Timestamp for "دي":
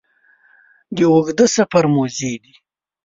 2.43-2.53